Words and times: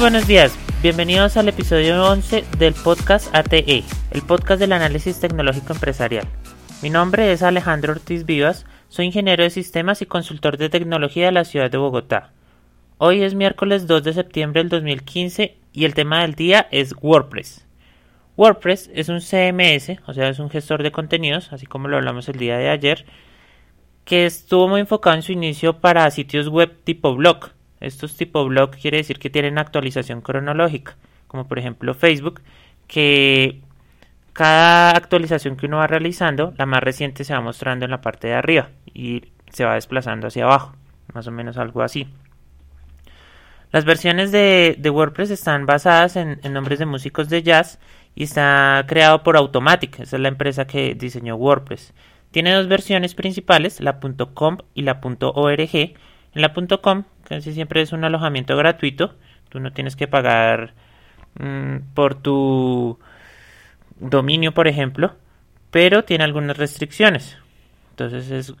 buenos 0.00 0.28
días, 0.28 0.56
bienvenidos 0.80 1.36
al 1.36 1.48
episodio 1.48 2.04
11 2.04 2.44
del 2.56 2.72
podcast 2.72 3.34
ATE, 3.34 3.82
el 4.12 4.22
podcast 4.22 4.60
del 4.60 4.72
análisis 4.72 5.18
tecnológico 5.18 5.72
empresarial. 5.72 6.24
Mi 6.82 6.90
nombre 6.90 7.32
es 7.32 7.42
Alejandro 7.42 7.94
Ortiz 7.94 8.24
Vivas, 8.24 8.64
soy 8.88 9.06
ingeniero 9.06 9.42
de 9.42 9.50
sistemas 9.50 10.00
y 10.00 10.06
consultor 10.06 10.56
de 10.56 10.68
tecnología 10.68 11.26
de 11.26 11.32
la 11.32 11.44
ciudad 11.44 11.68
de 11.68 11.78
Bogotá. 11.78 12.30
Hoy 12.98 13.24
es 13.24 13.34
miércoles 13.34 13.88
2 13.88 14.04
de 14.04 14.12
septiembre 14.12 14.62
del 14.62 14.68
2015 14.68 15.56
y 15.72 15.84
el 15.84 15.94
tema 15.94 16.22
del 16.22 16.36
día 16.36 16.68
es 16.70 16.94
WordPress. 17.00 17.66
WordPress 18.36 18.90
es 18.94 19.08
un 19.08 19.20
CMS, 19.20 19.98
o 20.06 20.12
sea, 20.12 20.28
es 20.28 20.38
un 20.38 20.48
gestor 20.48 20.84
de 20.84 20.92
contenidos, 20.92 21.52
así 21.52 21.66
como 21.66 21.88
lo 21.88 21.96
hablamos 21.96 22.28
el 22.28 22.38
día 22.38 22.56
de 22.56 22.68
ayer, 22.68 23.04
que 24.04 24.26
estuvo 24.26 24.68
muy 24.68 24.80
enfocado 24.80 25.16
en 25.16 25.22
su 25.22 25.32
inicio 25.32 25.80
para 25.80 26.08
sitios 26.12 26.46
web 26.46 26.76
tipo 26.84 27.16
blog. 27.16 27.57
Estos 27.80 28.16
tipo 28.16 28.44
blog 28.44 28.70
quiere 28.70 28.98
decir 28.98 29.18
que 29.18 29.30
tienen 29.30 29.58
actualización 29.58 30.20
cronológica, 30.20 30.96
como 31.26 31.46
por 31.46 31.58
ejemplo 31.58 31.94
Facebook, 31.94 32.40
que 32.86 33.60
cada 34.32 34.90
actualización 34.90 35.56
que 35.56 35.66
uno 35.66 35.78
va 35.78 35.86
realizando, 35.86 36.54
la 36.56 36.66
más 36.66 36.82
reciente 36.82 37.24
se 37.24 37.34
va 37.34 37.40
mostrando 37.40 37.84
en 37.84 37.90
la 37.90 38.00
parte 38.00 38.28
de 38.28 38.34
arriba 38.34 38.70
y 38.94 39.24
se 39.50 39.64
va 39.64 39.74
desplazando 39.74 40.28
hacia 40.28 40.44
abajo, 40.44 40.76
más 41.12 41.26
o 41.26 41.30
menos 41.30 41.56
algo 41.58 41.82
así. 41.82 42.08
Las 43.70 43.84
versiones 43.84 44.32
de, 44.32 44.78
WordPress 44.90 45.30
están 45.30 45.66
basadas 45.66 46.16
en, 46.16 46.40
nombres 46.52 46.78
de 46.78 46.86
músicos 46.86 47.28
de 47.28 47.42
jazz 47.42 47.78
y 48.14 48.24
está 48.24 48.84
creado 48.88 49.22
por 49.22 49.36
Automatic, 49.36 50.00
esa 50.00 50.16
es 50.16 50.22
la 50.22 50.28
empresa 50.28 50.66
que 50.66 50.94
diseñó 50.94 51.36
WordPress. 51.36 51.92
Tiene 52.30 52.52
dos 52.54 52.68
versiones 52.68 53.14
principales, 53.14 53.80
la 53.80 54.00
.com 54.34 54.58
y 54.74 54.82
la 54.82 55.00
.org. 55.02 55.74
En 56.34 56.42
la 56.42 56.52
.com 56.82 57.04
casi 57.28 57.52
siempre 57.52 57.82
es 57.82 57.92
un 57.92 58.04
alojamiento 58.04 58.56
gratuito, 58.56 59.14
tú 59.48 59.60
no 59.60 59.72
tienes 59.72 59.94
que 59.96 60.08
pagar 60.08 60.74
mm, 61.38 61.78
por 61.94 62.14
tu 62.14 62.98
dominio, 64.00 64.54
por 64.54 64.68
ejemplo, 64.68 65.16
pero 65.70 66.04
tiene 66.04 66.24
algunas 66.24 66.56
restricciones. 66.56 67.36
Entonces 67.90 68.54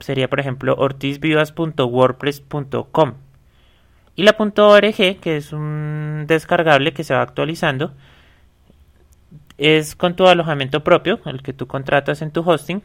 sería, 0.00 0.28
por 0.28 0.40
ejemplo, 0.40 0.74
ortizvivas.wordpress.com. 0.76 3.14
Y 4.14 4.22
la 4.22 4.34
.org, 4.38 5.20
que 5.20 5.36
es 5.36 5.52
un 5.52 6.24
descargable 6.26 6.94
que 6.94 7.04
se 7.04 7.14
va 7.14 7.20
actualizando, 7.20 7.92
es 9.58 9.94
con 9.94 10.16
tu 10.16 10.26
alojamiento 10.26 10.82
propio, 10.82 11.20
el 11.26 11.42
que 11.42 11.52
tú 11.52 11.66
contratas 11.66 12.22
en 12.22 12.30
tu 12.30 12.40
hosting, 12.40 12.82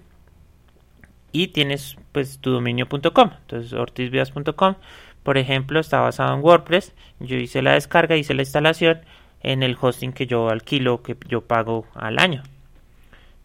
y 1.31 1.47
tienes 1.47 1.97
pues 2.11 2.39
tu 2.39 2.51
dominio.com. 2.51 3.31
Entonces 3.41 3.73
ortizvivas.com, 3.73 4.75
por 5.23 5.37
ejemplo, 5.37 5.79
está 5.79 5.99
basado 5.99 6.33
en 6.35 6.43
WordPress. 6.43 6.93
Yo 7.19 7.37
hice 7.37 7.61
la 7.61 7.73
descarga, 7.73 8.15
hice 8.15 8.33
la 8.33 8.41
instalación 8.41 9.01
en 9.43 9.63
el 9.63 9.77
hosting 9.79 10.13
que 10.13 10.27
yo 10.27 10.49
alquilo, 10.49 11.03
que 11.03 11.15
yo 11.27 11.41
pago 11.41 11.85
al 11.93 12.19
año. 12.19 12.43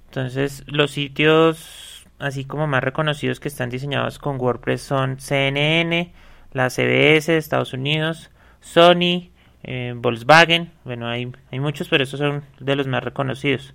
Entonces 0.07 0.65
los 0.67 0.93
sitios 0.93 2.07
así 2.19 2.45
como 2.45 2.67
más 2.67 2.83
reconocidos 2.83 3.41
que 3.41 3.49
están 3.49 3.71
diseñados 3.71 4.19
con 4.19 4.41
WordPress 4.41 4.83
son 4.83 5.19
CNN, 5.21 6.13
la 6.53 6.71
CBS 6.71 7.33
de 7.33 7.39
Estados 7.39 7.73
Unidos, 7.73 8.31
Sony, 8.61 9.31
eh, 9.63 9.95
Volkswagen, 9.97 10.73
bueno, 10.85 11.09
hay, 11.09 11.31
hay 11.51 11.61
muchos, 11.61 11.89
pero 11.89 12.05
esos 12.05 12.19
son 12.19 12.45
de 12.61 12.77
los 12.77 12.87
más 12.87 13.05
reconocidos. 13.05 13.75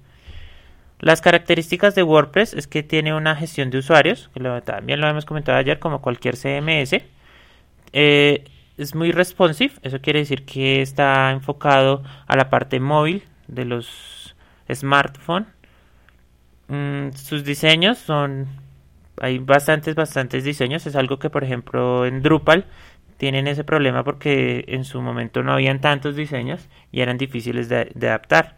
Las 0.99 1.21
características 1.21 1.95
de 1.95 2.03
WordPress 2.03 2.53
es 2.53 2.67
que 2.67 2.83
tiene 2.83 3.13
una 3.15 3.35
gestión 3.35 3.71
de 3.71 3.79
usuarios, 3.79 4.29
que 4.33 4.61
también 4.61 5.01
lo 5.01 5.07
hemos 5.07 5.25
comentado 5.25 5.57
ayer, 5.57 5.79
como 5.79 6.01
cualquier 6.01 6.35
CMS. 6.35 7.03
Eh, 7.93 8.45
es 8.77 8.95
muy 8.95 9.11
responsive, 9.11 9.73
eso 9.83 9.99
quiere 10.01 10.19
decir 10.19 10.45
que 10.45 10.81
está 10.81 11.31
enfocado 11.31 12.03
a 12.25 12.35
la 12.35 12.49
parte 12.49 12.79
móvil 12.79 13.23
de 13.47 13.65
los 13.65 14.35
smartphones. 14.71 15.47
Mm, 16.67 17.11
sus 17.13 17.43
diseños 17.43 17.97
son 17.97 18.47
hay 19.21 19.37
bastantes, 19.37 19.95
bastantes 19.95 20.43
diseños. 20.43 20.85
Es 20.87 20.95
algo 20.95 21.19
que, 21.19 21.29
por 21.29 21.43
ejemplo, 21.43 22.05
en 22.05 22.21
Drupal 22.23 22.65
tienen 23.17 23.47
ese 23.47 23.63
problema 23.63 24.03
porque 24.03 24.65
en 24.67 24.83
su 24.83 24.99
momento 24.99 25.43
no 25.43 25.53
habían 25.53 25.79
tantos 25.79 26.15
diseños 26.15 26.67
y 26.91 27.01
eran 27.01 27.19
difíciles 27.19 27.69
de, 27.69 27.91
adaptar. 28.01 28.57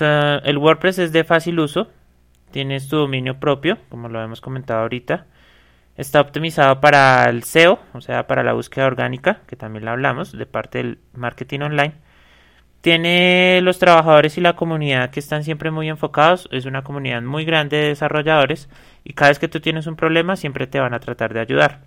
el 0.00 0.58
WordPress 0.58 0.98
es 0.98 1.12
de 1.12 1.24
fácil 1.24 1.60
uso. 1.60 1.88
Tienes 2.50 2.88
tu 2.88 2.96
dominio 2.96 3.38
propio, 3.38 3.76
como 3.90 4.08
lo 4.08 4.22
hemos 4.22 4.40
comentado 4.40 4.80
ahorita. 4.80 5.26
Está 5.96 6.20
optimizado 6.20 6.80
para 6.80 7.24
el 7.28 7.42
SEO, 7.42 7.78
o 7.94 8.00
sea, 8.00 8.26
para 8.26 8.42
la 8.42 8.52
búsqueda 8.52 8.86
orgánica, 8.86 9.40
que 9.46 9.56
también 9.56 9.84
lo 9.84 9.92
hablamos, 9.92 10.32
de 10.32 10.46
parte 10.46 10.78
del 10.78 10.98
marketing 11.14 11.60
online 11.60 11.94
tiene 12.86 13.60
los 13.62 13.80
trabajadores 13.80 14.38
y 14.38 14.40
la 14.40 14.54
comunidad 14.54 15.10
que 15.10 15.18
están 15.18 15.42
siempre 15.42 15.72
muy 15.72 15.88
enfocados. 15.88 16.48
Es 16.52 16.66
una 16.66 16.84
comunidad 16.84 17.20
muy 17.20 17.44
grande 17.44 17.78
de 17.78 17.88
desarrolladores 17.88 18.68
y 19.02 19.12
cada 19.14 19.30
vez 19.30 19.40
que 19.40 19.48
tú 19.48 19.58
tienes 19.58 19.88
un 19.88 19.96
problema 19.96 20.36
siempre 20.36 20.68
te 20.68 20.78
van 20.78 20.94
a 20.94 21.00
tratar 21.00 21.34
de 21.34 21.40
ayudar. 21.40 21.80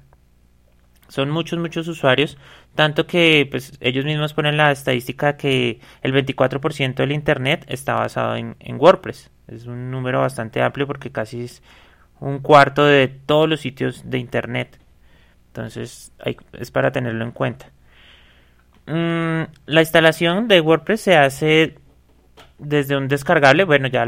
Son 1.08 1.30
muchos, 1.30 1.58
muchos 1.58 1.88
usuarios, 1.88 2.38
tanto 2.76 3.08
que 3.08 3.48
pues, 3.50 3.78
ellos 3.80 4.04
mismos 4.04 4.34
ponen 4.34 4.58
la 4.58 4.72
estadística 4.72 5.38
que 5.38 5.80
el 6.02 6.14
24% 6.14 6.96
del 6.96 7.14
Internet 7.14 7.64
está 7.70 7.94
basado 7.94 8.36
en, 8.36 8.56
WordPress. 8.78 9.32
Es 9.48 9.68
un 9.68 9.92
número 9.92 10.20
bastante 10.20 10.62
amplio 10.62 10.86
porque 10.86 11.14
casi 11.14 11.46
es 11.46 11.64
un 12.20 12.40
cuarto 12.40 12.86
de 12.86 13.08
todos 13.08 13.48
los 13.48 13.62
sitios 13.62 14.10
de 14.10 14.18
Internet. 14.18 14.80
Entonces 15.48 16.14
es 16.54 16.72
para 16.72 16.92
tenerlo 16.92 17.24
en 17.24 17.32
cuenta. 17.32 17.72
Mm, 18.86 19.44
la 19.68 19.82
instalación 19.82 20.48
de 20.48 20.62
WordPress 20.62 21.02
se 21.02 21.16
hace 21.16 21.76
desde 22.58 22.98
un 22.98 23.08
descargable. 23.08 23.64
Bueno, 23.64 23.88
ya 23.88 24.06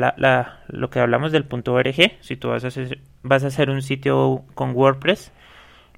lo 0.67 0.89
que 0.89 0.99
hablamos 0.99 1.31
del 1.31 1.45
punto 1.45 1.73
.org. 1.73 1.95
Si 2.21 2.35
tú 2.35 2.49
vas 2.49 2.63
a, 2.63 2.67
hacer, 2.67 3.69
un 3.69 3.81
sitio 3.81 4.43
con 4.55 4.75
WordPress, 4.75 5.31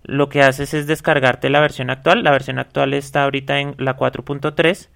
lo 0.04 0.30
que 0.30 0.42
haces 0.42 0.74
es 0.74 0.86
descargarte 0.86 1.50
la 1.50 1.62
versión 1.62 1.90
actual. 1.90 2.24
La 2.24 2.32
versión 2.32 2.60
actual 2.60 2.94
está 2.94 3.24
ahorita 3.24 3.60
en 3.60 3.76
la 3.78 3.98
4.3. 3.98 4.90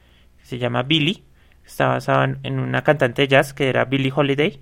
Se 0.43 0.57
llama 0.57 0.83
Billy. 0.83 1.23
Está 1.65 1.87
basada 1.87 2.25
en, 2.25 2.39
en 2.43 2.59
una 2.59 2.83
cantante 2.83 3.23
de 3.23 3.27
jazz 3.29 3.53
que 3.53 3.69
era 3.69 3.85
Billie 3.85 4.11
Holiday. 4.13 4.61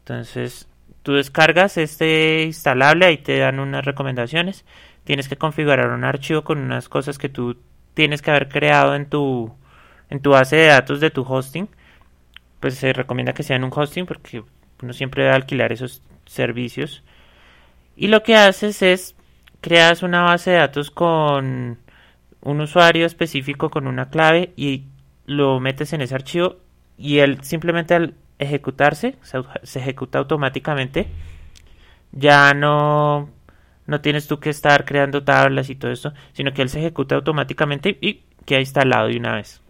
Entonces, 0.00 0.69
tú 1.02 1.14
descargas 1.14 1.76
este 1.76 2.42
instalable. 2.44 3.06
Ahí 3.06 3.18
te 3.18 3.38
dan 3.38 3.60
unas 3.60 3.84
recomendaciones. 3.84 4.64
Tienes 5.04 5.28
que 5.28 5.36
configurar 5.36 5.90
un 5.90 6.04
archivo 6.04 6.44
con 6.44 6.58
unas 6.58 6.88
cosas 6.88 7.18
que 7.18 7.28
tú 7.28 7.56
tienes 7.94 8.22
que 8.22 8.30
haber 8.30 8.48
creado 8.48 8.94
en 8.94 9.06
tu, 9.06 9.52
en 10.08 10.20
tu 10.20 10.30
base 10.30 10.56
de 10.56 10.66
datos 10.66 11.00
de 11.00 11.10
tu 11.10 11.22
hosting, 11.22 11.68
pues 12.60 12.74
se 12.74 12.92
recomienda 12.92 13.32
que 13.34 13.42
sea 13.42 13.56
en 13.56 13.64
un 13.64 13.72
hosting 13.74 14.06
porque 14.06 14.42
uno 14.82 14.92
siempre 14.92 15.24
debe 15.24 15.34
alquilar 15.34 15.72
esos 15.72 16.02
servicios. 16.26 17.02
Y 17.96 18.08
lo 18.08 18.22
que 18.22 18.36
haces 18.36 18.82
es 18.82 19.16
creas 19.60 20.02
una 20.02 20.22
base 20.22 20.52
de 20.52 20.56
datos 20.58 20.90
con 20.90 21.78
un 22.42 22.60
usuario 22.60 23.06
específico 23.06 23.70
con 23.70 23.86
una 23.86 24.08
clave 24.08 24.52
y 24.56 24.84
lo 25.26 25.60
metes 25.60 25.92
en 25.92 26.00
ese 26.00 26.14
archivo 26.14 26.56
y 26.96 27.18
él 27.18 27.42
simplemente 27.42 27.94
al 27.94 28.14
ejecutarse 28.40 29.16
se, 29.22 29.78
ejecuta 29.78 30.18
automáticamente 30.18 31.06
ya 32.12 32.54
no 32.54 33.28
no 33.86 34.00
tienes 34.00 34.26
tú 34.26 34.40
que 34.40 34.50
estar 34.50 34.84
creando 34.84 35.24
tablas 35.24 35.68
y 35.68 35.74
todo 35.74 35.90
eso, 35.90 36.12
sino 36.32 36.52
que 36.52 36.62
él 36.62 36.68
se 36.68 36.78
ejecuta 36.78 37.16
automáticamente 37.16 37.98
y 38.00 38.22
queda 38.46 38.60
instalado 38.60 39.08
de 39.08 39.16
una 39.16 39.34
vez. 39.34 39.60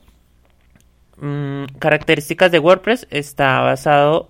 Mm, 1.16 1.64
características 1.78 2.52
de 2.52 2.58
WordPress 2.58 3.06
está 3.10 3.60
basado, 3.60 4.28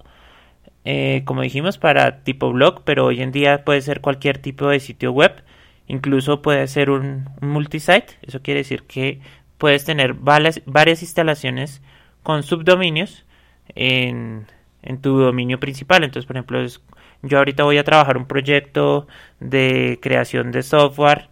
eh, 0.85 1.23
como 1.25 1.43
dijimos, 1.43 1.77
para 1.79 2.23
tipo 2.23 2.53
blog, 2.53 2.83
pero 2.85 3.07
hoy 3.07 3.21
en 3.21 3.33
día 3.33 3.65
puede 3.65 3.81
ser 3.81 4.01
cualquier 4.01 4.39
tipo 4.39 4.69
de 4.69 4.79
sitio 4.79 5.11
web. 5.11 5.43
Incluso 5.89 6.41
puede 6.41 6.69
ser 6.69 6.91
un, 6.91 7.29
multisite. 7.41 8.17
Eso 8.23 8.43
quiere 8.43 8.61
decir 8.61 8.85
que 8.85 9.21
puedes 9.59 9.85
tener 9.85 10.15
varias, 10.15 10.63
varias 10.67 11.03
instalaciones 11.03 11.83
con 12.23 12.45
subdominios 12.45 13.25
en, 13.75 14.47
en 14.83 15.01
tu 15.01 15.19
dominio 15.19 15.61
principal. 15.61 16.05
Entonces, 16.05 16.27
por 16.27 16.37
ejemplo, 16.37 16.61
es 16.61 16.81
yo 17.23 17.39
ahorita 17.39 17.65
voy 17.65 17.79
a 17.79 17.85
trabajar 17.85 18.17
un 18.17 18.27
proyecto 18.27 19.07
de 19.41 19.99
creación 20.01 20.53
de 20.53 20.63
software 20.63 21.29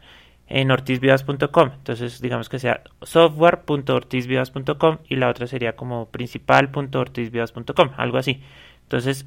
en 0.49 0.70
ortizvivas.com. 0.70 1.70
Entonces, 1.76 2.20
digamos 2.20 2.49
que 2.49 2.58
sea 2.58 2.82
software.ortizvivas.com 3.02 4.99
y 5.08 5.17
la 5.17 5.29
otra 5.29 5.46
sería 5.46 5.76
como 5.76 6.06
principal.ortizvivas.com, 6.06 7.90
algo 7.96 8.19
así. 8.19 8.43
Entonces, 8.82 9.25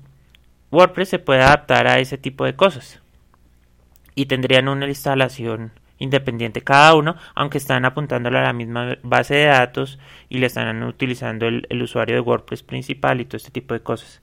WordPress 0.72 1.10
se 1.10 1.20
puede 1.20 1.42
adaptar 1.42 1.88
a 1.88 2.00
ese 2.00 2.18
tipo 2.18 2.46
de 2.46 2.56
cosas. 2.56 3.02
Y 4.14 4.26
tendrían 4.26 4.68
una 4.68 4.88
instalación 4.88 5.72
independiente 6.02 6.62
cada 6.62 6.96
uno, 6.96 7.16
aunque 7.36 7.60
están 7.60 7.86
apuntándole 7.86 8.40
a 8.40 8.44
la 8.44 8.54
misma 8.54 8.98
base 9.04 9.36
de 9.36 9.46
datos 9.46 10.00
y 10.30 10.40
le 10.40 10.48
están 10.48 10.84
utilizando 10.84 11.48
el, 11.48 11.82
usuario 11.82 12.16
de 12.16 12.22
WordPress 12.22 12.64
principal 12.64 13.22
y 13.22 13.26
todo 13.26 13.38
este 13.38 13.52
tipo 13.52 13.74
de 13.74 13.82
cosas. 13.82 14.22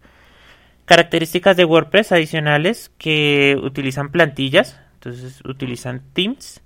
Características 0.84 1.56
de 1.56 1.64
WordPress 1.64 2.12
adicionales 2.12 2.90
que 2.98 3.56
utilizan 3.62 4.10
plantillas, 4.10 4.80
entonces 4.94 5.40
utilizan 5.44 6.02
themes. 6.12 6.62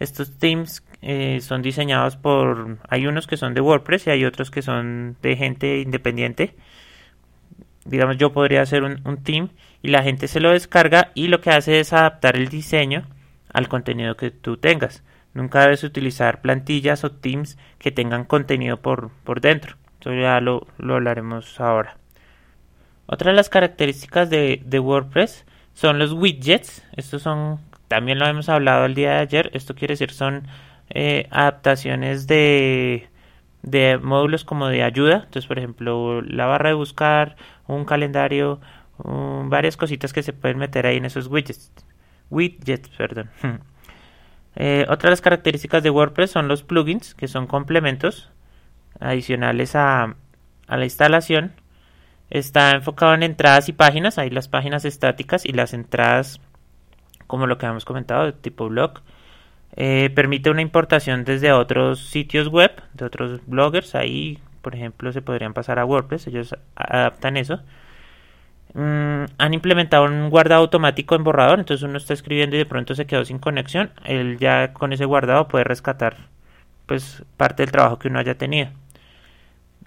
Estos 0.00 0.36
themes 0.38 0.82
eh, 1.00 1.38
son 1.40 1.62
diseñados 1.62 2.16
por, 2.16 2.78
hay 2.88 3.06
unos 3.06 3.26
que 3.26 3.36
son 3.36 3.54
de 3.54 3.60
WordPress 3.60 4.08
y 4.08 4.10
hay 4.10 4.24
otros 4.24 4.50
que 4.50 4.62
son 4.62 5.16
de 5.22 5.36
gente 5.36 5.78
independiente. 5.80 6.56
Digamos, 7.84 8.16
yo 8.16 8.32
podría 8.32 8.62
hacer 8.62 8.82
un, 8.82 9.22
theme 9.22 9.50
y 9.80 9.88
la 9.88 10.02
gente 10.02 10.26
se 10.26 10.40
lo 10.40 10.50
descarga 10.50 11.12
y 11.14 11.28
lo 11.28 11.40
que 11.40 11.50
hace 11.50 11.78
es 11.78 11.92
adaptar 11.92 12.34
el 12.34 12.48
diseño 12.48 13.06
al 13.56 13.68
contenido 13.68 14.18
que 14.18 14.30
tú 14.30 14.58
tengas. 14.58 15.02
Nunca 15.32 15.62
debes 15.62 15.82
utilizar 15.82 16.42
plantillas 16.42 17.04
o 17.04 17.10
themes 17.10 17.56
que 17.78 17.90
tengan 17.90 18.24
contenido 18.24 18.82
por, 18.82 19.10
por 19.24 19.40
dentro. 19.40 19.76
Eso 19.98 20.12
ya 20.12 20.42
lo, 20.42 20.66
lo 20.76 20.96
hablaremos 20.96 21.58
ahora. 21.58 21.96
Otra 23.06 23.30
de 23.30 23.36
las 23.36 23.48
características 23.48 24.28
de, 24.28 24.60
de 24.62 24.78
WordPress 24.78 25.46
son 25.72 25.98
los 25.98 26.12
widgets. 26.12 26.84
Estos 26.96 27.22
son, 27.22 27.60
también 27.88 28.18
lo 28.18 28.26
hemos 28.26 28.50
hablado 28.50 28.84
el 28.84 28.94
día 28.94 29.12
de 29.12 29.20
ayer. 29.20 29.50
Esto 29.54 29.74
quiere 29.74 29.92
decir 29.92 30.10
son 30.10 30.46
eh, 30.90 31.26
adaptaciones 31.30 32.26
de, 32.26 33.08
de 33.62 33.96
módulos 33.96 34.44
como 34.44 34.68
de 34.68 34.82
ayuda. 34.82 35.22
Entonces, 35.24 35.46
por 35.46 35.58
ejemplo, 35.58 36.20
la 36.20 36.44
barra 36.44 36.68
de 36.68 36.74
buscar, 36.74 37.36
un 37.66 37.86
calendario, 37.86 38.60
varias 38.98 39.78
cositas 39.78 40.12
que 40.12 40.22
se 40.22 40.34
pueden 40.34 40.58
meter 40.58 40.84
ahí 40.84 40.98
en 40.98 41.06
esos 41.06 41.28
widgets. 41.28 41.72
Widgets, 42.30 42.88
perdón. 42.90 43.30
Eh, 44.58 44.86
otra 44.88 45.08
de 45.08 45.12
las 45.12 45.20
características 45.20 45.82
de 45.82 45.90
WordPress 45.90 46.30
son 46.30 46.48
los 46.48 46.62
plugins, 46.62 47.14
que 47.14 47.28
son 47.28 47.46
complementos 47.46 48.30
adicionales 49.00 49.76
a, 49.76 50.16
a 50.66 50.76
la 50.78 50.84
instalación. 50.84 51.52
Está 52.30 52.70
enfocado 52.70 53.12
en 53.12 53.22
entradas 53.22 53.68
y 53.68 53.74
páginas, 53.74 54.16
hay 54.16 54.30
las 54.30 54.48
páginas 54.48 54.86
estáticas 54.86 55.44
y 55.44 55.52
las 55.52 55.74
entradas, 55.74 56.40
como 57.26 57.46
lo 57.46 57.58
que 57.58 57.66
hemos 57.66 57.84
comentado, 57.84 58.24
de 58.24 58.32
tipo 58.32 58.66
blog. 58.70 59.02
Eh, 59.76 60.10
permite 60.14 60.48
una 60.48 60.62
importación 60.62 61.24
desde 61.24 61.52
otros 61.52 62.08
sitios 62.08 62.48
web, 62.48 62.72
de 62.94 63.04
otros 63.04 63.40
bloggers. 63.46 63.94
Ahí, 63.94 64.38
por 64.62 64.74
ejemplo, 64.74 65.12
se 65.12 65.22
podrían 65.22 65.52
pasar 65.54 65.78
a 65.78 65.84
WordPress. 65.84 66.26
Ellos 66.28 66.56
adaptan 66.74 67.36
eso. 67.36 67.60
Mm, 68.74 69.24
han 69.38 69.54
implementado 69.54 70.04
un 70.04 70.30
guardado 70.30 70.62
automático 70.62 71.14
en 71.14 71.24
borrador. 71.24 71.58
Entonces 71.58 71.82
uno 71.82 71.98
está 71.98 72.14
escribiendo 72.14 72.56
y 72.56 72.60
de 72.60 72.66
pronto 72.66 72.94
se 72.94 73.06
quedó 73.06 73.24
sin 73.24 73.38
conexión. 73.38 73.90
Él 74.04 74.38
ya 74.38 74.72
con 74.72 74.92
ese 74.92 75.04
guardado 75.04 75.48
puede 75.48 75.64
rescatar 75.64 76.16
pues 76.86 77.24
parte 77.36 77.62
del 77.64 77.72
trabajo 77.72 77.98
que 77.98 78.08
uno 78.08 78.18
haya 78.18 78.36
tenido. 78.36 78.70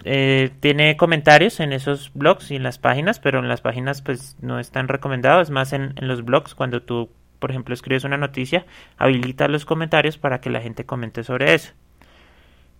Eh, 0.04 0.50
tiene 0.60 0.96
comentarios 0.96 1.60
en 1.60 1.72
esos 1.72 2.10
blogs 2.14 2.50
y 2.50 2.56
en 2.56 2.62
las 2.62 2.78
páginas, 2.78 3.20
pero 3.20 3.38
en 3.38 3.48
las 3.48 3.60
páginas 3.60 4.02
pues 4.02 4.36
no 4.40 4.58
están 4.58 4.88
recomendados. 4.88 5.48
Es 5.48 5.50
más 5.50 5.72
en, 5.72 5.94
en 5.96 6.08
los 6.08 6.24
blogs 6.24 6.54
cuando 6.54 6.82
tú 6.82 7.10
por 7.40 7.50
ejemplo, 7.50 7.74
escribes 7.74 8.04
una 8.04 8.18
noticia, 8.18 8.66
habilita 8.98 9.48
los 9.48 9.64
comentarios 9.64 10.18
para 10.18 10.40
que 10.40 10.50
la 10.50 10.60
gente 10.60 10.84
comente 10.84 11.24
sobre 11.24 11.54
eso. 11.54 11.72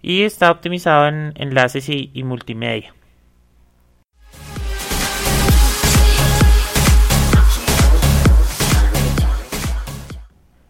Y 0.03 0.23
está 0.23 0.51
optimizado 0.51 1.09
en 1.09 1.33
enlaces 1.35 1.89
y, 1.89 2.23
multimedia. 2.23 2.95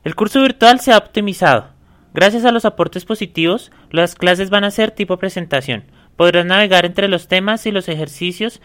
El 0.02 0.14
curso 0.14 0.40
virtual 0.40 0.80
se 0.80 0.92
ha 0.92 0.98
optimizado. 0.98 1.68
Gracias 2.14 2.46
a 2.46 2.52
los 2.52 2.64
aportes 2.64 3.04
positivos, 3.04 3.70
las 3.90 4.14
clases 4.14 4.48
van 4.48 4.64
a 4.64 4.70
ser 4.70 4.92
tipo 4.92 5.18
presentación. 5.18 5.84
Podrás 6.16 6.46
navegar 6.46 6.86
entre 6.86 7.06
los 7.06 7.28
temas 7.28 7.66
y 7.66 7.70
los 7.70 7.88
ejercicios 7.88 8.62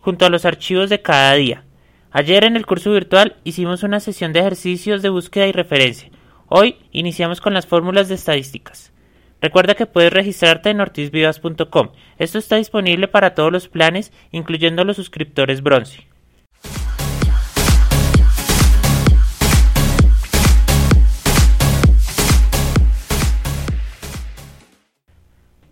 junto 0.00 0.24
a 0.24 0.30
los 0.30 0.44
archivos 0.44 0.88
de 0.88 1.02
cada 1.02 1.34
día. 1.34 1.64
Ayer 2.12 2.44
en 2.44 2.56
el 2.56 2.64
curso 2.64 2.92
virtual 2.92 3.36
hicimos 3.44 3.82
una 3.82 4.00
sesión 4.00 4.32
de 4.32 4.40
ejercicios 4.40 5.02
de 5.02 5.08
búsqueda 5.08 5.48
y 5.48 5.52
referencia. 5.52 6.10
Hoy 6.46 6.76
iniciamos 6.92 7.40
con 7.40 7.54
las 7.54 7.66
fórmulas 7.66 8.08
de 8.08 8.14
estadísticas. 8.14 8.92
Recuerda 9.40 9.74
que 9.74 9.86
puedes 9.86 10.12
registrarte 10.12 10.70
en 10.70 10.80
ortizvivas.com. 10.80 11.90
Esto 12.18 12.38
está 12.38 12.56
disponible 12.56 13.08
para 13.08 13.34
todos 13.34 13.52
los 13.52 13.68
planes, 13.68 14.12
incluyendo 14.32 14.84
los 14.84 14.96
suscriptores 14.96 15.62
bronce. 15.62 16.07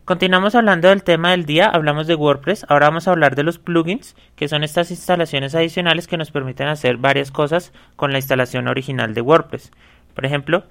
Continuamos 0.07 0.55
hablando 0.55 0.89
del 0.89 1.03
tema 1.03 1.33
del 1.33 1.47
día, 1.47 1.67
hablamos 1.67 2.07
de 2.07 2.15
WordPress, 2.15 2.65
ahora 2.69 2.87
vamos 2.87 3.09
a 3.09 3.11
hablar 3.11 3.35
de 3.35 3.43
los 3.43 3.59
plugins, 3.59 4.15
que 4.37 4.47
son 4.47 4.63
estas 4.63 4.93
instalaciones 4.93 5.57
adicionales 5.57 6.07
que 6.07 6.17
nos 6.17 6.31
permiten 6.31 6.69
hacer 6.69 6.97
varias 6.97 7.33
cosas 7.33 7.73
con 7.97 8.13
la 8.13 8.19
instalación 8.19 8.69
original 8.69 9.15
de 9.15 9.21
WordPress. 9.21 9.73
Por 10.15 10.25
ejemplo, 10.25 10.63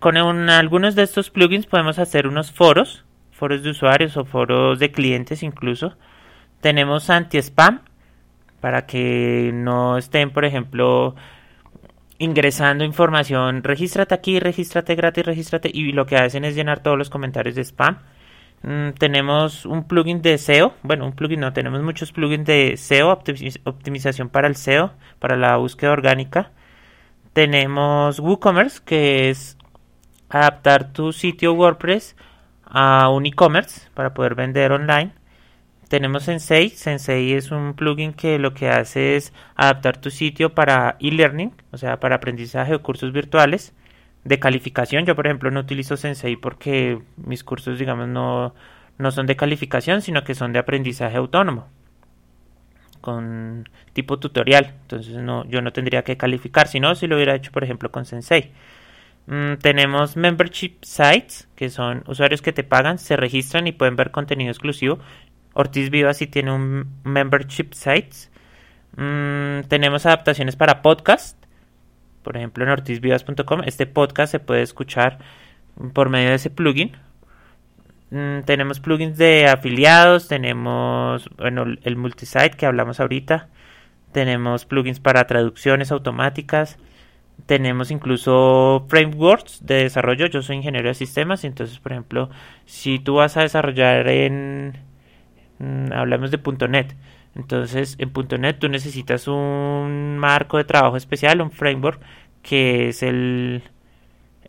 con 0.00 0.16
algunos 0.16 0.96
de 0.96 1.04
estos 1.04 1.30
plugins 1.30 1.66
podemos 1.66 2.00
hacer 2.00 2.26
unos 2.26 2.50
foros, 2.50 3.04
foros 3.30 3.62
de 3.62 3.70
usuarios 3.70 4.16
o 4.16 4.24
foros 4.24 4.80
de 4.80 4.90
clientes 4.90 5.44
incluso. 5.44 5.96
Tenemos 6.60 7.08
anti-spam 7.08 7.82
para 8.60 8.84
que 8.84 9.52
no 9.54 9.96
estén, 9.96 10.32
por 10.32 10.44
ejemplo, 10.44 11.14
ingresando 12.18 12.82
información, 12.82 13.62
regístrate 13.62 14.12
aquí, 14.12 14.40
regístrate 14.40 14.96
gratis, 14.96 15.24
regístrate 15.24 15.70
y 15.72 15.92
lo 15.92 16.04
que 16.04 16.16
hacen 16.16 16.44
es 16.44 16.56
llenar 16.56 16.80
todos 16.82 16.98
los 16.98 17.10
comentarios 17.10 17.54
de 17.54 17.62
spam 17.62 17.98
Mm, 18.66 18.94
tenemos 18.98 19.64
un 19.64 19.84
plugin 19.86 20.22
de 20.22 20.38
SEO, 20.38 20.74
bueno, 20.82 21.06
un 21.06 21.12
plugin 21.12 21.38
no, 21.38 21.52
tenemos 21.52 21.82
muchos 21.84 22.10
plugins 22.10 22.44
de 22.46 22.76
SEO, 22.76 23.10
optimización 23.12 24.28
para 24.28 24.48
el 24.48 24.56
SEO, 24.56 24.92
para 25.20 25.36
la 25.36 25.56
búsqueda 25.56 25.92
orgánica. 25.92 26.50
Tenemos 27.32 28.18
WooCommerce, 28.18 28.82
que 28.84 29.30
es 29.30 29.56
adaptar 30.28 30.92
tu 30.92 31.12
sitio 31.12 31.52
WordPress 31.52 32.16
a 32.64 33.08
un 33.10 33.26
e-commerce 33.26 33.88
para 33.94 34.14
poder 34.14 34.34
vender 34.34 34.72
online. 34.72 35.12
Tenemos 35.88 36.24
Sensei. 36.24 36.70
Sensei 36.70 37.34
es 37.34 37.52
un 37.52 37.74
plugin 37.74 38.14
que 38.14 38.40
lo 38.40 38.52
que 38.52 38.68
hace 38.68 39.14
es 39.16 39.32
adaptar 39.54 39.98
tu 39.98 40.10
sitio 40.10 40.54
para 40.54 40.96
e-learning, 40.98 41.54
o 41.70 41.78
sea, 41.78 42.00
para 42.00 42.16
aprendizaje 42.16 42.74
o 42.74 42.82
cursos 42.82 43.12
virtuales 43.12 43.74
de 44.26 44.38
calificación. 44.38 45.06
Yo, 45.06 45.14
por 45.14 45.26
ejemplo, 45.26 45.50
no 45.50 45.60
utilizo 45.60 45.96
Sensei 45.96 46.36
porque 46.36 47.00
mis 47.16 47.44
cursos, 47.44 47.78
digamos, 47.78 48.08
no, 48.08 48.54
no 48.98 49.10
son 49.10 49.26
de 49.26 49.36
calificación, 49.36 50.02
sino 50.02 50.24
que 50.24 50.34
son 50.34 50.52
de 50.52 50.58
aprendizaje 50.58 51.16
autónomo 51.16 51.68
con 53.00 53.68
tipo 53.92 54.18
tutorial. 54.18 54.74
Entonces 54.82 55.14
no, 55.18 55.44
yo 55.46 55.62
no 55.62 55.72
tendría 55.72 56.02
que 56.02 56.16
calificar, 56.16 56.66
sino 56.66 56.94
si 56.96 57.06
lo 57.06 57.14
hubiera 57.14 57.36
hecho, 57.36 57.52
por 57.52 57.62
ejemplo, 57.62 57.92
con 57.92 58.04
Sensei. 58.04 58.50
Mm, 59.26 59.54
tenemos 59.60 60.16
membership 60.16 60.78
sites, 60.82 61.48
que 61.54 61.70
son 61.70 62.02
usuarios 62.08 62.42
que 62.42 62.52
te 62.52 62.64
pagan, 62.64 62.98
se 62.98 63.16
registran 63.16 63.68
y 63.68 63.72
pueden 63.72 63.94
ver 63.94 64.10
contenido 64.10 64.50
exclusivo. 64.50 64.98
Ortiz 65.54 65.90
Viva 65.90 66.14
sí 66.14 66.26
tiene 66.26 66.50
un 66.52 67.00
membership 67.04 67.72
sites. 67.74 68.30
Mm, 68.96 69.68
tenemos 69.68 70.04
adaptaciones 70.04 70.56
para 70.56 70.82
podcast, 70.82 71.38
por 72.26 72.36
ejemplo 72.36 72.64
en 72.64 72.70
ortizvivas.com, 72.70 73.62
este 73.66 73.86
podcast 73.86 74.32
se 74.32 74.40
puede 74.40 74.62
escuchar 74.62 75.18
por 75.92 76.08
medio 76.08 76.30
de 76.30 76.34
ese 76.34 76.50
plugin. 76.50 76.90
Mm, 78.10 78.40
tenemos 78.44 78.80
plugins 78.80 79.16
de 79.16 79.46
afiliados, 79.46 80.26
tenemos 80.26 81.30
bueno, 81.36 81.66
el 81.84 81.94
multisite 81.94 82.56
que 82.56 82.66
hablamos 82.66 82.98
ahorita, 82.98 83.48
tenemos 84.10 84.64
plugins 84.64 84.98
para 84.98 85.28
traducciones 85.28 85.92
automáticas, 85.92 86.78
tenemos 87.46 87.92
incluso 87.92 88.86
frameworks 88.88 89.64
de 89.64 89.84
desarrollo. 89.84 90.26
Yo 90.26 90.42
soy 90.42 90.56
ingeniero 90.56 90.88
de 90.88 90.94
sistemas, 90.94 91.44
entonces, 91.44 91.78
por 91.78 91.92
ejemplo, 91.92 92.28
si 92.64 92.98
tú 92.98 93.14
vas 93.14 93.36
a 93.36 93.42
desarrollar 93.42 94.08
en, 94.08 94.72
mm, 95.60 95.92
hablamos 95.92 96.32
de 96.32 96.40
.NET, 96.68 96.92
entonces, 97.36 97.96
en 97.98 98.12
.NET 98.40 98.58
tú 98.58 98.68
necesitas 98.68 99.28
un 99.28 100.16
marco 100.18 100.56
de 100.56 100.64
trabajo 100.64 100.96
especial, 100.96 101.42
un 101.42 101.50
framework, 101.50 102.00
que 102.42 102.88
es 102.88 103.02
el, 103.02 103.62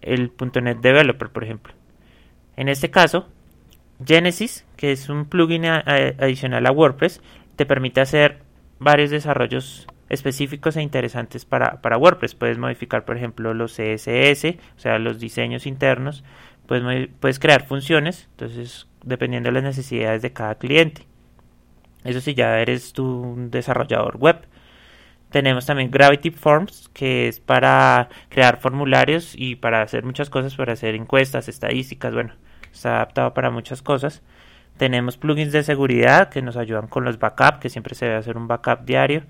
el 0.02 0.32
.NET 0.40 0.78
Developer, 0.80 1.30
por 1.30 1.44
ejemplo. 1.44 1.74
En 2.56 2.70
este 2.70 2.90
caso, 2.90 3.28
Genesis, 4.06 4.66
que 4.78 4.94
es 4.94 5.10
un 5.10 5.26
plugin 5.26 5.66
adicional 5.66 6.66
a 6.66 6.72
WordPress, 6.72 7.22
te 7.58 7.66
permite 7.66 8.00
hacer 8.00 8.40
varios 8.80 9.10
desarrollos 9.10 9.86
específicos 10.08 10.78
e 10.78 10.82
interesantes 10.82 11.44
para, 11.44 11.82
para 11.82 11.98
WordPress. 11.98 12.36
Puedes 12.36 12.58
modificar, 12.58 13.04
por 13.04 13.18
ejemplo, 13.18 13.54
los 13.54 13.74
CSS, 13.74 14.46
o 14.78 14.80
sea, 14.80 14.98
los 14.98 15.20
diseños 15.20 15.66
internos. 15.66 16.24
Puedes, 16.68 17.10
puedes 17.20 17.40
crear 17.40 17.68
funciones, 17.68 18.30
entonces, 18.32 18.88
dependiendo 19.04 19.48
de 19.50 19.54
las 19.54 19.64
necesidades 19.64 20.22
de 20.22 20.32
cada 20.32 20.56
cliente. 20.56 21.06
Eso 22.08 22.22
sí, 22.22 22.34
ya 22.34 22.60
eres 22.60 22.94
tu 22.94 23.36
desarrollador 23.50 24.18
web. 24.18 24.38
Tenemos 25.30 25.66
también 25.66 25.92
Gravity 25.92 26.32
Forms, 26.32 26.90
que 26.94 27.28
es 27.28 27.40
para 27.40 28.10
crear 28.30 28.60
formularios 28.60 29.34
y 29.36 29.56
para 29.56 29.82
hacer 29.82 30.04
muchas 30.06 30.30
cosas, 30.30 30.56
para 30.56 30.74
hacer 30.74 30.96
encuestas, 30.96 31.50
estadísticas, 31.50 32.14
bueno, 32.14 32.34
está 32.74 32.96
adaptado 32.96 33.34
para 33.34 33.52
muchas 33.52 33.82
cosas. 33.82 34.22
Tenemos 34.78 35.18
plugins 35.18 35.52
de 35.52 35.64
seguridad 35.64 36.30
que 36.30 36.42
nos 36.42 36.56
ayudan 36.56 36.88
con 36.88 37.04
los 37.04 37.20
backups, 37.20 37.60
que 37.60 37.70
siempre 37.70 37.96
se 37.96 38.06
debe 38.06 38.18
hacer 38.18 38.38
un 38.38 38.48
backup 38.48 38.86
diario. 38.86 39.24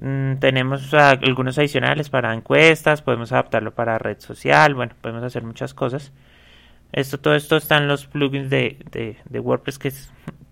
Mm, 0.00 0.36
tenemos 0.36 0.94
algunos 0.94 1.58
adicionales 1.58 2.08
para 2.08 2.32
encuestas, 2.34 3.02
podemos 3.02 3.32
adaptarlo 3.32 3.74
para 3.74 3.98
red 3.98 4.18
social, 4.20 4.74
bueno, 4.74 4.94
podemos 5.00 5.22
hacer 5.24 5.42
muchas 5.42 5.74
cosas. 5.74 6.12
Esto, 6.92 7.20
todo 7.20 7.34
esto 7.34 7.56
está 7.56 7.78
en 7.78 7.88
los 7.88 8.06
plugins 8.06 8.50
de, 8.50 8.78
de, 9.28 9.40
WordPress 9.40 9.78
que 9.78 9.92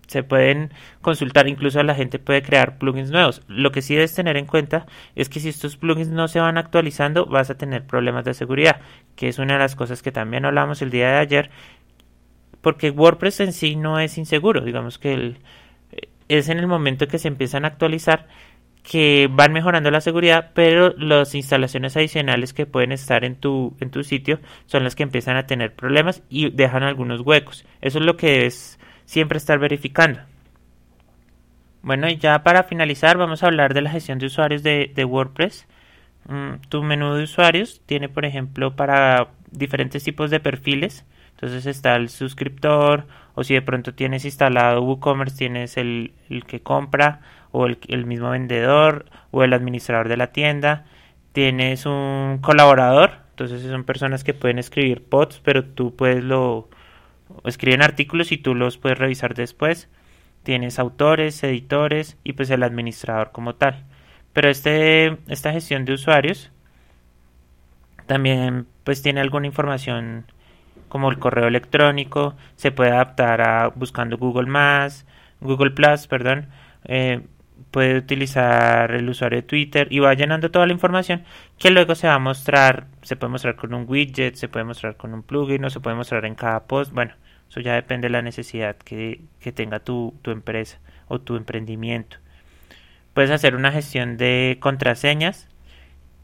se 0.09 0.23
pueden 0.23 0.73
consultar, 1.01 1.47
incluso 1.47 1.83
la 1.83 1.93
gente 1.93 2.17
puede 2.17 2.41
crear 2.41 2.79
plugins 2.79 3.11
nuevos. 3.11 3.43
Lo 3.47 3.71
que 3.71 3.83
sí 3.83 3.93
debes 3.93 4.15
tener 4.15 4.37
en 4.37 4.47
cuenta 4.47 4.87
es 5.15 5.29
que 5.29 5.39
si 5.39 5.49
estos 5.49 5.77
plugins 5.77 6.09
no 6.09 6.27
se 6.27 6.39
van 6.39 6.57
actualizando, 6.57 7.27
vas 7.27 7.51
a 7.51 7.57
tener 7.57 7.85
problemas 7.85 8.25
de 8.25 8.33
seguridad, 8.33 8.81
que 9.15 9.27
es 9.27 9.37
una 9.37 9.53
de 9.53 9.59
las 9.59 9.75
cosas 9.75 10.01
que 10.01 10.11
también 10.11 10.45
hablamos 10.45 10.81
el 10.81 10.89
día 10.89 11.09
de 11.11 11.17
ayer, 11.17 11.51
porque 12.61 12.89
WordPress 12.89 13.39
en 13.41 13.53
sí 13.53 13.75
no 13.75 13.99
es 13.99 14.17
inseguro, 14.17 14.61
digamos 14.61 14.97
que 14.97 15.13
el, 15.13 15.37
es 16.27 16.49
en 16.49 16.57
el 16.57 16.65
momento 16.65 17.07
que 17.07 17.19
se 17.19 17.27
empiezan 17.27 17.65
a 17.65 17.69
actualizar 17.69 18.27
que 18.81 19.29
van 19.31 19.53
mejorando 19.53 19.91
la 19.91 20.01
seguridad, 20.01 20.51
pero 20.55 20.95
las 20.97 21.35
instalaciones 21.35 21.95
adicionales 21.95 22.53
que 22.53 22.65
pueden 22.65 22.91
estar 22.91 23.23
en 23.23 23.35
tu, 23.35 23.75
en 23.79 23.91
tu 23.91 24.03
sitio 24.03 24.39
son 24.65 24.83
las 24.83 24.95
que 24.95 25.03
empiezan 25.03 25.37
a 25.37 25.45
tener 25.45 25.75
problemas 25.75 26.23
y 26.29 26.49
dejan 26.49 26.81
algunos 26.83 27.21
huecos. 27.21 27.65
Eso 27.81 27.99
es 27.99 28.05
lo 28.05 28.17
que 28.17 28.31
debes 28.31 28.79
siempre 29.09 29.39
estar 29.39 29.57
verificando. 29.57 30.19
Bueno, 31.81 32.07
y 32.09 32.17
ya 32.17 32.43
para 32.43 32.61
finalizar 32.61 33.17
vamos 33.17 33.41
a 33.41 33.47
hablar 33.47 33.73
de 33.73 33.81
la 33.81 33.89
gestión 33.89 34.19
de 34.19 34.27
usuarios 34.27 34.61
de, 34.61 35.03
WordPress. 35.03 35.67
Mm, 36.27 36.61
tu 36.69 36.83
menú 36.83 37.15
de 37.15 37.23
usuarios 37.23 37.81
tiene, 37.87 38.07
por 38.07 38.23
ejemplo, 38.23 38.75
para 38.75 39.29
diferentes 39.49 40.03
tipos 40.03 40.29
de 40.29 40.39
perfiles. 40.39 41.05
Entonces 41.31 41.65
está 41.65 41.95
el 41.95 42.09
suscriptor 42.09 43.07
o 43.33 43.43
si 43.43 43.55
de 43.55 43.63
pronto 43.63 43.95
tienes 43.95 44.25
instalado 44.25 44.83
WooCommerce, 44.83 45.37
tienes 45.37 45.77
el, 45.77 46.13
el 46.29 46.45
que 46.45 46.61
compra 46.61 47.21
o 47.51 47.65
el, 47.65 47.79
el, 47.87 48.05
mismo 48.05 48.29
vendedor 48.29 49.05
o 49.31 49.43
el 49.43 49.53
administrador 49.53 50.07
de 50.07 50.17
la 50.17 50.27
tienda. 50.27 50.85
Tienes 51.31 51.87
un 51.87 52.37
colaborador, 52.43 53.13
entonces 53.31 53.63
son 53.63 53.85
personas 53.85 54.23
que 54.23 54.35
pueden 54.35 54.59
escribir 54.59 55.03
pods, 55.03 55.41
pero 55.43 55.65
tú 55.65 55.95
puedes 55.95 56.23
lo 56.23 56.69
escriben 57.45 57.81
artículos 57.81 58.31
y 58.31 58.37
tú 58.37 58.55
los 58.55 58.77
puedes 58.77 58.97
revisar 58.97 59.35
después. 59.35 59.89
Tienes 60.43 60.79
autores, 60.79 61.43
editores 61.43 62.17
y 62.23 62.33
pues 62.33 62.49
el 62.49 62.63
administrador 62.63 63.31
como 63.31 63.55
tal. 63.55 63.85
Pero 64.33 64.49
este 64.49 65.17
esta 65.27 65.51
gestión 65.51 65.85
de 65.85 65.93
usuarios 65.93 66.51
también 68.05 68.65
pues 68.83 69.01
tiene 69.01 69.21
alguna 69.21 69.47
información 69.47 70.25
como 70.89 71.09
el 71.11 71.19
correo 71.19 71.47
electrónico, 71.47 72.35
se 72.55 72.71
puede 72.71 72.91
adaptar 72.91 73.41
a 73.41 73.69
buscando 73.69 74.17
Google 74.17 74.47
más, 74.47 75.05
Google 75.39 75.71
Plus, 75.71 76.07
perdón, 76.07 76.49
eh, 76.85 77.21
puede 77.71 77.97
utilizar 77.97 78.91
el 78.91 79.09
usuario 79.09 79.37
de 79.37 79.47
Twitter 79.47 79.87
y 79.91 79.99
va 79.99 80.13
llenando 80.13 80.51
toda 80.51 80.65
la 80.65 80.73
información 80.73 81.23
que 81.57 81.69
luego 81.69 81.95
se 81.95 82.07
va 82.07 82.15
a 82.15 82.19
mostrar, 82.19 82.87
se 83.01 83.15
puede 83.15 83.31
mostrar 83.31 83.55
con 83.55 83.73
un 83.73 83.85
widget, 83.87 84.35
se 84.35 84.47
puede 84.47 84.65
mostrar 84.65 84.97
con 84.97 85.13
un 85.13 85.23
plugin 85.23 85.63
o 85.65 85.69
se 85.69 85.79
puede 85.79 85.95
mostrar 85.95 86.25
en 86.25 86.35
cada 86.35 86.65
post, 86.65 86.91
bueno, 86.93 87.13
eso 87.49 87.59
ya 87.59 87.73
depende 87.73 88.07
de 88.07 88.11
la 88.11 88.21
necesidad 88.21 88.75
que, 88.77 89.21
que 89.39 89.51
tenga 89.51 89.79
tu, 89.79 90.15
tu 90.21 90.31
empresa 90.31 90.79
o 91.07 91.19
tu 91.19 91.35
emprendimiento. 91.35 92.17
Puedes 93.13 93.31
hacer 93.31 93.55
una 93.55 93.71
gestión 93.71 94.17
de 94.17 94.57
contraseñas, 94.59 95.47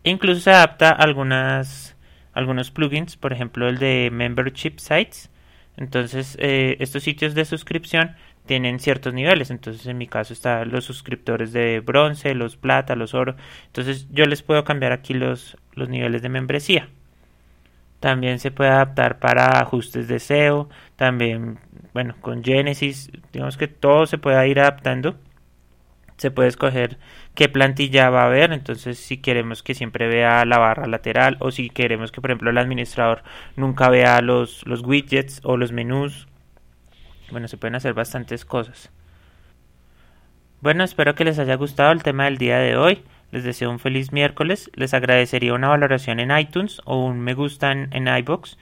incluso 0.04 0.42
se 0.42 0.52
adapta 0.52 0.90
a 0.90 1.04
algunos 1.04 2.72
plugins, 2.72 3.18
por 3.18 3.34
ejemplo 3.34 3.68
el 3.68 3.80
de 3.80 4.10
Membership 4.12 4.78
Sites. 4.78 5.30
Entonces, 5.78 6.38
eh, 6.40 6.78
estos 6.80 7.04
sitios 7.04 7.36
de 7.36 7.44
suscripción 7.44 8.16
tienen 8.46 8.80
ciertos 8.80 9.14
niveles. 9.14 9.52
Entonces, 9.52 9.86
en 9.88 9.98
mi 9.98 10.08
caso 10.08 10.34
están 10.34 10.72
los 10.72 10.86
suscriptores 10.86 11.54
de 11.54 11.80
bronce, 11.80 12.36
los 12.36 12.58
plata, 12.58 12.96
los 12.96 13.14
oro. 13.14 13.36
Entonces, 13.68 14.08
yo 14.12 14.26
les 14.26 14.44
puedo 14.44 14.64
cambiar 14.64 14.92
aquí 14.92 15.14
los, 15.14 15.58
los 15.74 15.90
niveles 15.90 16.22
de 16.22 16.30
membresía. 16.30 16.90
También 18.00 18.40
se 18.40 18.52
puede 18.52 18.70
adaptar 18.72 19.20
para 19.20 19.60
ajustes 19.60 20.08
de 20.08 20.20
SEO. 20.20 20.70
También, 20.96 21.60
bueno, 21.94 22.16
con 22.22 22.44
Genesis, 22.44 23.12
digamos 23.34 23.58
que 23.58 23.68
todo 23.68 24.06
se 24.06 24.18
puede 24.18 24.48
ir 24.48 24.60
adaptando 24.60 25.16
se 26.18 26.32
puede 26.32 26.50
escoger 26.50 26.98
qué 27.34 27.50
plantilla 27.50 28.10
va 28.10 28.24
a 28.24 28.26
haber. 28.28 28.54
Entonces, 28.54 28.98
si 29.00 29.18
queremos 29.18 29.64
que 29.64 29.74
siempre 29.74 30.08
vea 30.08 30.46
la 30.46 30.58
barra 30.58 30.88
lateral 30.88 31.38
o 31.40 31.52
si 31.52 31.70
queremos 31.70 32.12
que, 32.12 32.22
por 32.22 32.32
ejemplo, 32.32 32.50
el 32.50 32.58
administrador 32.58 33.24
nunca 33.56 33.90
vea 33.90 34.22
los, 34.22 34.66
los 34.66 34.82
widgets 34.82 35.42
o 35.44 35.58
los 35.58 35.72
menús. 35.72 36.28
Bueno, 37.32 37.48
se 37.48 37.58
pueden 37.58 37.76
hacer 37.76 37.94
bastantes 37.94 38.46
cosas. 38.46 38.92
Bueno, 40.62 40.84
espero 40.84 41.16
que 41.16 41.26
les 41.26 41.40
haya 41.40 41.56
gustado 41.56 41.92
el 41.92 42.04
tema 42.04 42.26
del 42.26 42.38
día 42.38 42.58
de 42.58 42.76
hoy. 42.76 43.04
Les 43.32 43.44
deseo 43.44 43.70
un 43.70 43.80
feliz 43.80 44.12
miércoles. 44.12 44.72
Les 44.74 44.94
agradecería 44.94 45.54
una 45.54 45.68
valoración 45.68 46.20
en 46.20 46.36
iTunes 46.36 46.82
o 46.86 47.04
un 47.06 47.20
me 47.20 47.34
gusta 47.34 47.72
en, 47.72 48.08
iBox. 48.08 48.58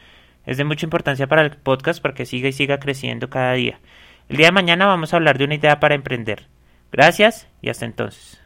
Es 0.46 0.58
de 0.58 0.64
mucha 0.64 0.86
importancia 0.86 1.28
para 1.28 1.44
el 1.44 1.52
podcast 1.52 2.02
para 2.02 2.14
que 2.14 2.26
siga 2.26 2.50
y 2.50 2.54
siga 2.54 2.80
creciendo 2.80 3.30
cada 3.30 3.54
día. 3.54 3.80
El 4.30 4.38
día 4.38 4.48
de 4.48 4.52
mañana 4.52 4.86
vamos 4.86 5.14
a 5.14 5.18
hablar 5.18 5.38
de 5.38 5.46
una 5.46 5.56
idea 5.56 5.80
para 5.80 5.96
emprender. 5.96 6.48
Gracias 6.92 7.48
y 7.62 7.70
hasta 7.70 7.86
entonces. 7.86 8.43